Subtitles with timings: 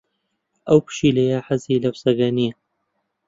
[0.67, 2.53] ئەو پشیلەیە حەزی لەو سەگە نییە.